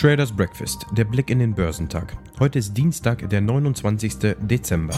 Traders 0.00 0.34
Breakfast, 0.34 0.86
der 0.92 1.04
Blick 1.04 1.28
in 1.28 1.40
den 1.40 1.54
Börsentag. 1.54 2.16
Heute 2.38 2.58
ist 2.58 2.72
Dienstag, 2.72 3.28
der 3.28 3.42
29. 3.42 4.34
Dezember. 4.40 4.94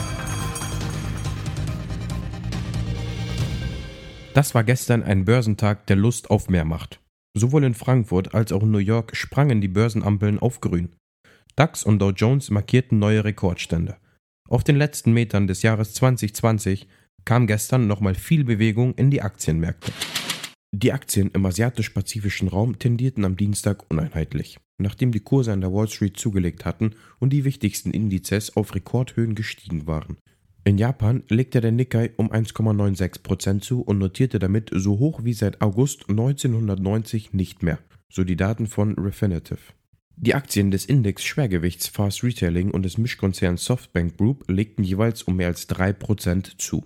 Das 4.32 4.54
war 4.54 4.62
gestern 4.62 5.02
ein 5.02 5.24
Börsentag, 5.24 5.88
der 5.88 5.96
Lust 5.96 6.30
auf 6.30 6.48
mehr 6.48 6.64
macht. 6.64 7.00
Sowohl 7.36 7.64
in 7.64 7.74
Frankfurt 7.74 8.32
als 8.32 8.52
auch 8.52 8.62
in 8.62 8.70
New 8.70 8.78
York 8.78 9.16
sprangen 9.16 9.60
die 9.60 9.66
Börsenampeln 9.66 10.38
auf 10.38 10.60
grün. 10.60 10.94
DAX 11.56 11.82
und 11.82 11.98
Dow 11.98 12.10
Jones 12.10 12.50
markierten 12.50 13.00
neue 13.00 13.24
Rekordstände. 13.24 13.96
Auf 14.52 14.64
den 14.64 14.76
letzten 14.76 15.14
Metern 15.14 15.46
des 15.46 15.62
Jahres 15.62 15.94
2020 15.94 16.86
kam 17.24 17.46
gestern 17.46 17.86
nochmal 17.86 18.14
viel 18.14 18.44
Bewegung 18.44 18.94
in 18.96 19.10
die 19.10 19.22
Aktienmärkte. 19.22 19.92
Die 20.72 20.92
Aktien 20.92 21.30
im 21.32 21.46
asiatisch-pazifischen 21.46 22.48
Raum 22.48 22.78
tendierten 22.78 23.24
am 23.24 23.38
Dienstag 23.38 23.90
uneinheitlich, 23.90 24.58
nachdem 24.76 25.10
die 25.10 25.20
Kurse 25.20 25.54
an 25.54 25.62
der 25.62 25.72
Wall 25.72 25.88
Street 25.88 26.18
zugelegt 26.18 26.66
hatten 26.66 26.90
und 27.18 27.32
die 27.32 27.46
wichtigsten 27.46 27.92
Indizes 27.92 28.54
auf 28.54 28.74
Rekordhöhen 28.74 29.34
gestiegen 29.34 29.86
waren. 29.86 30.18
In 30.64 30.76
Japan 30.76 31.22
legte 31.30 31.62
der 31.62 31.72
Nikkei 31.72 32.10
um 32.18 32.30
1,96% 32.30 33.60
zu 33.60 33.80
und 33.80 33.96
notierte 33.96 34.38
damit 34.38 34.68
so 34.70 34.98
hoch 34.98 35.24
wie 35.24 35.32
seit 35.32 35.62
August 35.62 36.10
1990 36.10 37.32
nicht 37.32 37.62
mehr, 37.62 37.78
so 38.10 38.22
die 38.22 38.36
Daten 38.36 38.66
von 38.66 38.98
Refinitiv. 38.98 39.72
Die 40.24 40.36
Aktien 40.36 40.70
des 40.70 40.84
Index 40.84 41.24
Schwergewichts 41.24 41.88
Fast 41.88 42.22
Retailing 42.22 42.70
und 42.70 42.84
des 42.84 42.96
Mischkonzerns 42.96 43.64
Softbank 43.64 44.18
Group 44.18 44.48
legten 44.48 44.84
jeweils 44.84 45.24
um 45.24 45.34
mehr 45.34 45.48
als 45.48 45.68
3% 45.68 46.58
zu. 46.58 46.84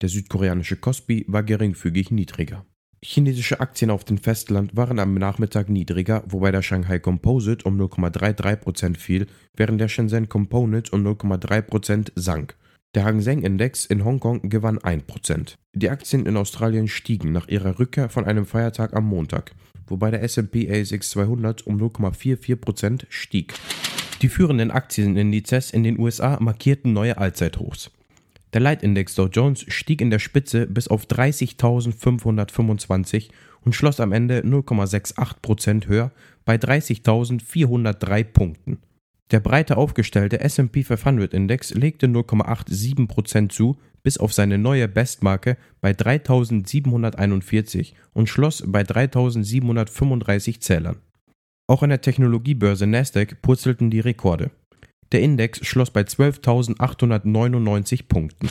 Der 0.00 0.08
südkoreanische 0.08 0.76
Kospi 0.76 1.24
war 1.26 1.42
geringfügig 1.42 2.12
niedriger. 2.12 2.64
Chinesische 3.04 3.58
Aktien 3.58 3.90
auf 3.90 4.04
dem 4.04 4.16
Festland 4.16 4.76
waren 4.76 5.00
am 5.00 5.14
Nachmittag 5.14 5.70
niedriger, 5.70 6.22
wobei 6.28 6.52
der 6.52 6.62
Shanghai 6.62 7.00
Composite 7.00 7.64
um 7.64 7.80
0,33% 7.80 8.96
fiel, 8.96 9.26
während 9.56 9.80
der 9.80 9.88
Shenzhen 9.88 10.28
Component 10.28 10.92
um 10.92 11.04
0,3% 11.04 12.12
sank. 12.14 12.56
Der 12.94 13.04
Hang 13.04 13.22
Seng 13.22 13.42
Index 13.42 13.86
in 13.86 14.04
Hongkong 14.04 14.48
gewann 14.50 14.78
1%. 14.78 15.56
Die 15.74 15.90
Aktien 15.90 16.26
in 16.26 16.36
Australien 16.36 16.86
stiegen 16.86 17.32
nach 17.32 17.48
ihrer 17.48 17.80
Rückkehr 17.80 18.08
von 18.08 18.24
einem 18.24 18.46
Feiertag 18.46 18.94
am 18.94 19.06
Montag, 19.06 19.52
wobei 19.86 20.10
der 20.10 20.22
S&P 20.22 20.70
ASX 20.70 21.10
200 21.10 21.66
um 21.66 21.78
0,44% 21.78 23.06
stieg. 23.08 23.54
Die 24.22 24.28
führenden 24.28 24.70
Aktienindizes 24.70 25.72
in 25.72 25.82
den 25.82 25.98
USA 25.98 26.38
markierten 26.40 26.92
neue 26.92 27.18
Allzeithochs. 27.18 27.90
Der 28.52 28.60
Leitindex 28.60 29.14
Dow 29.14 29.26
Jones 29.26 29.64
stieg 29.68 30.00
in 30.00 30.10
der 30.10 30.18
Spitze 30.18 30.66
bis 30.66 30.88
auf 30.88 31.06
30.525 31.06 33.28
und 33.62 33.74
schloss 33.74 34.00
am 34.00 34.12
Ende 34.12 34.40
0,68% 34.40 35.86
höher 35.86 36.10
bei 36.44 36.56
30.403 36.56 38.24
Punkten. 38.24 38.78
Der 39.30 39.40
breiter 39.40 39.78
aufgestellte 39.78 40.40
S&P 40.40 40.82
500 40.82 41.32
Index 41.32 41.72
legte 41.72 42.06
0,87% 42.06 43.48
zu, 43.48 43.78
bis 44.02 44.18
auf 44.18 44.32
seine 44.32 44.58
neue 44.58 44.88
Bestmarke 44.88 45.56
bei 45.80 45.92
3741 45.92 47.94
und 48.12 48.28
schloss 48.28 48.62
bei 48.66 48.82
3735 48.82 50.60
Zählern. 50.60 50.96
Auch 51.68 51.82
an 51.82 51.90
der 51.90 52.00
Technologiebörse 52.00 52.86
Nasdaq 52.86 53.40
purzelten 53.42 53.90
die 53.90 54.00
Rekorde. 54.00 54.50
Der 55.12 55.20
Index 55.20 55.64
schloss 55.66 55.90
bei 55.90 56.02
12.899 56.02 58.08
Punkten. 58.08 58.48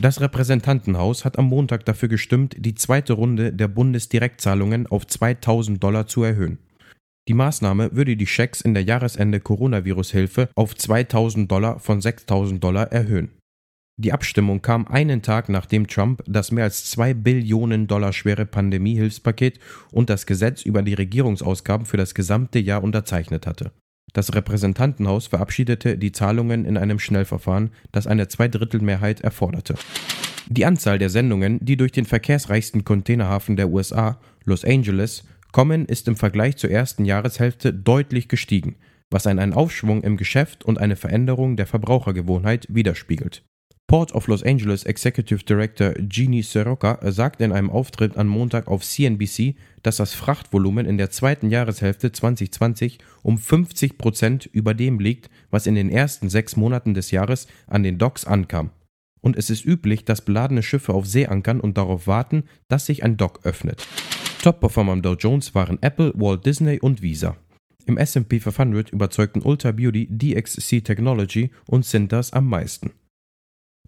Das 0.00 0.20
Repräsentantenhaus 0.20 1.24
hat 1.24 1.38
am 1.38 1.46
Montag 1.46 1.84
dafür 1.84 2.08
gestimmt, 2.08 2.54
die 2.56 2.76
zweite 2.76 3.14
Runde 3.14 3.52
der 3.52 3.66
Bundesdirektzahlungen 3.66 4.86
auf 4.86 5.06
2000 5.06 5.82
Dollar 5.82 6.06
zu 6.06 6.22
erhöhen. 6.22 6.58
Die 7.26 7.34
Maßnahme 7.34 7.94
würde 7.94 8.16
die 8.16 8.26
Schecks 8.26 8.60
in 8.60 8.74
der 8.74 8.84
Jahresende 8.84 9.40
Coronavirus-Hilfe 9.40 10.48
auf 10.54 10.76
2000 10.76 11.50
Dollar 11.50 11.80
von 11.80 12.00
6000 12.00 12.62
Dollar 12.62 12.92
erhöhen. 12.92 13.30
Die 14.00 14.12
Abstimmung 14.12 14.62
kam 14.62 14.86
einen 14.86 15.22
Tag 15.22 15.48
nachdem 15.48 15.88
Trump 15.88 16.22
das 16.24 16.52
mehr 16.52 16.62
als 16.62 16.88
2 16.88 17.14
Billionen 17.14 17.88
Dollar 17.88 18.12
schwere 18.12 18.46
Pandemiehilfspaket 18.46 19.58
und 19.90 20.08
das 20.08 20.24
Gesetz 20.24 20.62
über 20.62 20.82
die 20.82 20.94
Regierungsausgaben 20.94 21.84
für 21.84 21.96
das 21.96 22.14
gesamte 22.14 22.60
Jahr 22.60 22.84
unterzeichnet 22.84 23.44
hatte. 23.44 23.72
Das 24.12 24.36
Repräsentantenhaus 24.36 25.26
verabschiedete 25.26 25.98
die 25.98 26.12
Zahlungen 26.12 26.64
in 26.64 26.76
einem 26.76 27.00
Schnellverfahren, 27.00 27.70
das 27.90 28.06
eine 28.06 28.28
Zweidrittelmehrheit 28.28 29.20
erforderte. 29.22 29.74
Die 30.48 30.64
Anzahl 30.64 31.00
der 31.00 31.10
Sendungen, 31.10 31.58
die 31.60 31.76
durch 31.76 31.90
den 31.90 32.04
verkehrsreichsten 32.04 32.84
Containerhafen 32.84 33.56
der 33.56 33.68
USA, 33.68 34.20
Los 34.44 34.64
Angeles, 34.64 35.24
kommen, 35.50 35.86
ist 35.86 36.06
im 36.06 36.14
Vergleich 36.14 36.56
zur 36.56 36.70
ersten 36.70 37.04
Jahreshälfte 37.04 37.74
deutlich 37.74 38.28
gestiegen, 38.28 38.76
was 39.10 39.26
einen 39.26 39.52
Aufschwung 39.52 40.04
im 40.04 40.16
Geschäft 40.16 40.64
und 40.64 40.78
eine 40.78 40.94
Veränderung 40.94 41.56
der 41.56 41.66
Verbrauchergewohnheit 41.66 42.68
widerspiegelt. 42.70 43.42
Port 43.88 44.12
of 44.12 44.26
Los 44.26 44.42
Angeles 44.42 44.84
Executive 44.84 45.44
Director 45.44 45.94
Jeannie 46.10 46.42
Soroka 46.42 46.98
sagt 47.10 47.40
in 47.40 47.52
einem 47.52 47.70
Auftritt 47.70 48.18
am 48.18 48.28
Montag 48.28 48.68
auf 48.68 48.84
CNBC, 48.84 49.54
dass 49.82 49.96
das 49.96 50.12
Frachtvolumen 50.12 50.84
in 50.84 50.98
der 50.98 51.08
zweiten 51.08 51.50
Jahreshälfte 51.50 52.12
2020 52.12 52.98
um 53.22 53.38
50 53.38 53.96
Prozent 53.96 54.44
über 54.44 54.74
dem 54.74 55.00
liegt, 55.00 55.30
was 55.50 55.66
in 55.66 55.74
den 55.74 55.88
ersten 55.88 56.28
sechs 56.28 56.54
Monaten 56.54 56.92
des 56.92 57.12
Jahres 57.12 57.46
an 57.66 57.82
den 57.82 57.96
Docks 57.96 58.26
ankam. 58.26 58.72
Und 59.22 59.38
es 59.38 59.48
ist 59.48 59.64
üblich, 59.64 60.04
dass 60.04 60.20
beladene 60.20 60.62
Schiffe 60.62 60.92
auf 60.92 61.06
See 61.06 61.26
ankern 61.26 61.58
und 61.58 61.78
darauf 61.78 62.06
warten, 62.06 62.44
dass 62.68 62.84
sich 62.84 63.04
ein 63.04 63.16
Dock 63.16 63.40
öffnet. 63.44 63.88
Top-Performer 64.42 64.92
am 64.92 65.02
Dow 65.02 65.14
Jones 65.14 65.54
waren 65.54 65.78
Apple, 65.80 66.12
Walt 66.14 66.44
Disney 66.44 66.78
und 66.78 67.00
Visa. 67.00 67.38
Im 67.86 67.96
S&P 67.96 68.38
500 68.38 68.90
überzeugten 68.90 69.40
Ultra 69.40 69.72
Beauty, 69.72 70.08
DXC 70.10 70.84
Technology 70.84 71.52
und 71.66 71.86
Cintas 71.86 72.34
am 72.34 72.50
meisten. 72.50 72.90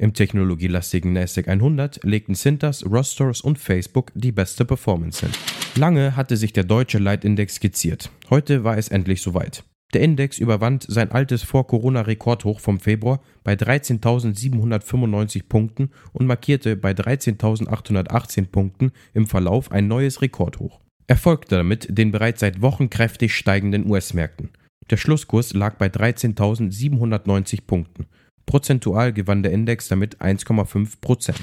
Im 0.00 0.14
technologielastigen 0.14 1.12
NASDAQ 1.12 1.46
100 1.46 2.04
legten 2.04 2.34
Cintas, 2.34 2.86
Rostors 2.86 3.42
und 3.42 3.58
Facebook 3.58 4.12
die 4.14 4.32
beste 4.32 4.64
Performance 4.64 5.26
hin. 5.26 5.34
Lange 5.76 6.16
hatte 6.16 6.38
sich 6.38 6.54
der 6.54 6.64
deutsche 6.64 6.96
Leitindex 6.96 7.56
skizziert. 7.56 8.10
Heute 8.30 8.64
war 8.64 8.78
es 8.78 8.88
endlich 8.88 9.20
soweit. 9.20 9.62
Der 9.92 10.00
Index 10.00 10.38
überwand 10.38 10.86
sein 10.88 11.10
altes 11.10 11.42
Vor-Corona-Rekordhoch 11.42 12.60
vom 12.60 12.80
Februar 12.80 13.20
bei 13.44 13.52
13.795 13.52 15.42
Punkten 15.46 15.90
und 16.14 16.26
markierte 16.26 16.76
bei 16.76 16.92
13.818 16.92 18.46
Punkten 18.46 18.92
im 19.12 19.26
Verlauf 19.26 19.70
ein 19.70 19.86
neues 19.86 20.22
Rekordhoch. 20.22 20.80
Er 21.08 21.18
folgte 21.18 21.56
damit 21.56 21.86
den 21.90 22.10
bereits 22.10 22.40
seit 22.40 22.62
Wochen 22.62 22.88
kräftig 22.88 23.34
steigenden 23.34 23.84
US-Märkten. 23.90 24.48
Der 24.88 24.96
Schlusskurs 24.96 25.52
lag 25.52 25.74
bei 25.74 25.88
13.790 25.88 27.66
Punkten. 27.66 28.06
Prozentual 28.46 29.12
gewann 29.12 29.42
der 29.42 29.52
Index 29.52 29.88
damit 29.88 30.18
1,5 30.18 31.00
Prozent. 31.00 31.40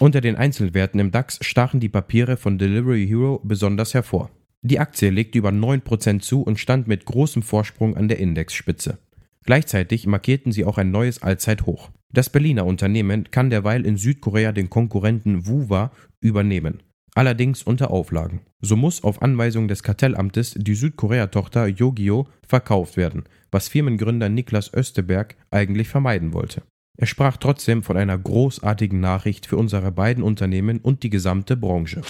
Unter 0.00 0.20
den 0.20 0.36
Einzelwerten 0.36 1.00
im 1.00 1.10
DAX 1.10 1.38
stachen 1.42 1.80
die 1.80 1.88
Papiere 1.88 2.36
von 2.36 2.58
Delivery 2.58 3.06
Hero 3.06 3.40
besonders 3.44 3.94
hervor. 3.94 4.30
Die 4.62 4.78
Aktie 4.78 5.10
legte 5.10 5.38
über 5.38 5.50
9% 5.50 6.20
zu 6.20 6.42
und 6.42 6.58
stand 6.58 6.88
mit 6.88 7.04
großem 7.04 7.42
Vorsprung 7.42 7.96
an 7.96 8.08
der 8.08 8.18
Indexspitze. 8.18 8.98
Gleichzeitig 9.44 10.06
markierten 10.06 10.52
sie 10.52 10.64
auch 10.64 10.78
ein 10.78 10.90
neues 10.90 11.22
Allzeithoch. 11.22 11.90
Das 12.12 12.30
Berliner 12.30 12.66
Unternehmen 12.66 13.30
kann 13.30 13.50
derweil 13.50 13.86
in 13.86 13.96
Südkorea 13.96 14.52
den 14.52 14.70
Konkurrenten 14.70 15.46
Wuwa 15.46 15.90
übernehmen 16.20 16.82
allerdings 17.14 17.62
unter 17.62 17.90
Auflagen. 17.90 18.40
So 18.60 18.76
muss 18.76 19.02
auf 19.02 19.22
Anweisung 19.22 19.68
des 19.68 19.82
Kartellamtes 19.82 20.54
die 20.56 20.74
Südkorea-Tochter 20.74 21.66
Yogio 21.66 22.26
verkauft 22.46 22.96
werden, 22.96 23.24
was 23.50 23.68
Firmengründer 23.68 24.28
Niklas 24.28 24.72
Östeberg 24.72 25.36
eigentlich 25.50 25.88
vermeiden 25.88 26.32
wollte. 26.32 26.62
Er 26.96 27.06
sprach 27.06 27.36
trotzdem 27.36 27.82
von 27.82 27.96
einer 27.96 28.18
großartigen 28.18 29.00
Nachricht 29.00 29.46
für 29.46 29.56
unsere 29.56 29.90
beiden 29.92 30.22
Unternehmen 30.22 30.78
und 30.78 31.02
die 31.02 31.10
gesamte 31.10 31.56
Branche. 31.56 32.02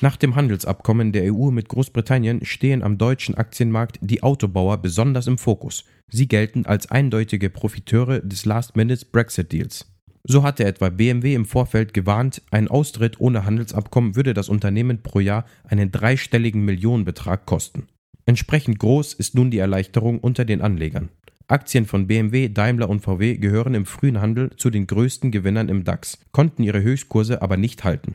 Nach 0.00 0.16
dem 0.16 0.34
Handelsabkommen 0.34 1.12
der 1.12 1.32
EU 1.32 1.50
mit 1.50 1.68
Großbritannien 1.68 2.44
stehen 2.44 2.82
am 2.82 2.98
deutschen 2.98 3.36
Aktienmarkt 3.36 3.98
die 4.00 4.22
Autobauer 4.22 4.78
besonders 4.78 5.28
im 5.28 5.38
Fokus. 5.38 5.84
Sie 6.08 6.26
gelten 6.26 6.66
als 6.66 6.90
eindeutige 6.90 7.50
Profiteure 7.50 8.20
des 8.20 8.44
Last-Minute-Brexit-Deals. 8.44 9.91
So 10.24 10.44
hatte 10.44 10.64
etwa 10.64 10.88
BMW 10.88 11.34
im 11.34 11.46
Vorfeld 11.46 11.94
gewarnt, 11.94 12.42
ein 12.50 12.68
Austritt 12.68 13.20
ohne 13.20 13.44
Handelsabkommen 13.44 14.14
würde 14.14 14.34
das 14.34 14.48
Unternehmen 14.48 15.02
pro 15.02 15.18
Jahr 15.18 15.44
einen 15.64 15.90
dreistelligen 15.90 16.64
Millionenbetrag 16.64 17.44
kosten. 17.44 17.88
Entsprechend 18.24 18.78
groß 18.78 19.14
ist 19.14 19.34
nun 19.34 19.50
die 19.50 19.58
Erleichterung 19.58 20.20
unter 20.20 20.44
den 20.44 20.62
Anlegern. 20.62 21.08
Aktien 21.48 21.86
von 21.86 22.06
BMW, 22.06 22.48
Daimler 22.48 22.88
und 22.88 23.00
VW 23.00 23.36
gehören 23.36 23.74
im 23.74 23.84
frühen 23.84 24.20
Handel 24.20 24.50
zu 24.56 24.70
den 24.70 24.86
größten 24.86 25.32
Gewinnern 25.32 25.68
im 25.68 25.82
DAX, 25.82 26.18
konnten 26.30 26.62
ihre 26.62 26.82
Höchstkurse 26.82 27.42
aber 27.42 27.56
nicht 27.56 27.82
halten. 27.82 28.14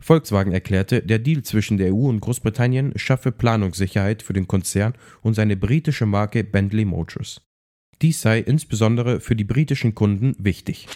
Volkswagen 0.00 0.52
erklärte, 0.52 1.00
der 1.02 1.20
Deal 1.20 1.42
zwischen 1.42 1.78
der 1.78 1.94
EU 1.94 2.08
und 2.08 2.20
Großbritannien 2.20 2.92
schaffe 2.96 3.30
Planungssicherheit 3.30 4.24
für 4.24 4.32
den 4.32 4.48
Konzern 4.48 4.94
und 5.22 5.34
seine 5.34 5.56
britische 5.56 6.06
Marke 6.06 6.42
Bentley 6.42 6.84
Motors. 6.84 7.40
Dies 8.02 8.20
sei 8.20 8.40
insbesondere 8.40 9.20
für 9.20 9.36
die 9.36 9.44
britischen 9.44 9.94
Kunden 9.94 10.34
wichtig. 10.38 10.88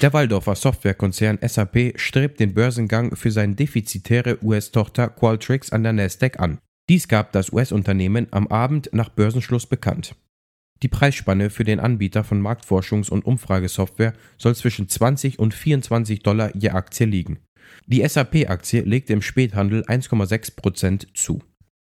Der 0.00 0.12
Waldorfer 0.12 0.54
Softwarekonzern 0.54 1.38
SAP 1.42 1.94
strebt 1.96 2.38
den 2.38 2.54
Börsengang 2.54 3.16
für 3.16 3.32
seine 3.32 3.54
defizitäre 3.54 4.38
US-Tochter 4.42 5.08
Qualtrics 5.08 5.72
an 5.72 5.82
der 5.82 5.92
Nasdaq 5.92 6.38
an. 6.38 6.58
Dies 6.88 7.08
gab 7.08 7.32
das 7.32 7.52
US-Unternehmen 7.52 8.28
am 8.30 8.46
Abend 8.48 8.90
nach 8.92 9.08
Börsenschluss 9.08 9.66
bekannt. 9.66 10.14
Die 10.82 10.88
Preisspanne 10.88 11.50
für 11.50 11.64
den 11.64 11.80
Anbieter 11.80 12.22
von 12.24 12.42
Marktforschungs- 12.42 13.10
und 13.10 13.24
Umfragesoftware 13.24 14.12
soll 14.36 14.54
zwischen 14.54 14.88
20 14.88 15.38
und 15.38 15.54
24 15.54 16.22
Dollar 16.22 16.54
je 16.54 16.70
Aktie 16.70 17.06
liegen. 17.06 17.38
Die 17.86 18.06
SAP-Aktie 18.06 18.82
legte 18.82 19.12
im 19.12 19.22
Späthandel 19.22 19.82
1,6% 19.86 21.14
zu. 21.14 21.42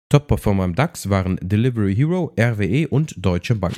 Top-Performer 0.08 0.64
im 0.64 0.74
DAX 0.74 1.10
waren 1.10 1.38
Delivery 1.42 1.94
Hero, 1.94 2.34
RWE 2.38 2.88
und 2.88 3.14
Deutsche 3.18 3.56
Bank. 3.56 3.76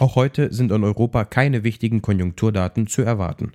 Auch 0.00 0.16
heute 0.16 0.50
sind 0.50 0.72
in 0.72 0.82
Europa 0.82 1.26
keine 1.26 1.62
wichtigen 1.62 2.00
Konjunkturdaten 2.00 2.86
zu 2.86 3.02
erwarten. 3.02 3.52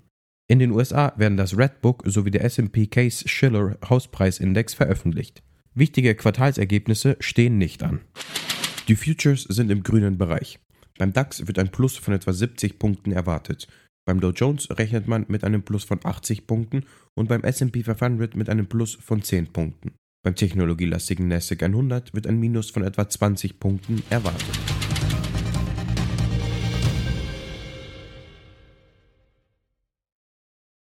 In 0.47 0.59
den 0.59 0.69
USA 0.69 1.12
werden 1.18 1.38
das 1.38 1.57
Redbook 1.57 2.03
sowie 2.06 2.30
der 2.30 2.44
SP 2.45 2.86
Case 2.86 3.27
Schiller 3.27 3.80
Hauspreisindex 3.89 4.75
veröffentlicht. 4.75 5.42
Wichtige 5.74 6.13
Quartalsergebnisse 6.13 7.18
stehen 7.19 7.57
nicht 7.57 7.81
an. 7.81 8.01
Die 8.88 8.95
Futures 8.95 9.42
sind 9.45 9.71
im 9.71 9.81
grünen 9.81 10.19
Bereich. 10.19 10.59
Beim 11.00 11.13
DAX 11.13 11.47
wird 11.47 11.57
ein 11.57 11.71
Plus 11.71 11.97
von 11.97 12.13
etwa 12.13 12.31
70 12.31 12.77
Punkten 12.77 13.12
erwartet. 13.12 13.68
Beim 14.06 14.19
Dow 14.19 14.30
Jones 14.30 14.69
rechnet 14.69 15.07
man 15.07 15.25
mit 15.27 15.44
einem 15.44 15.63
Plus 15.63 15.83
von 15.83 16.00
80 16.03 16.45
Punkten 16.45 16.86
und 17.15 17.27
beim 17.27 17.41
SP 17.41 17.81
500 17.81 18.36
mit 18.36 18.50
einem 18.50 18.68
Plus 18.68 18.94
von 18.94 19.24
10 19.24 19.48
Punkten. 19.48 19.95
Beim 20.24 20.36
technologielastigen 20.36 21.27
NASDAQ 21.27 21.63
100 21.63 22.13
wird 22.13 22.27
ein 22.27 22.39
Minus 22.39 22.69
von 22.69 22.83
etwa 22.83 23.09
20 23.09 23.59
Punkten 23.59 24.03
erwartet. 24.12 24.75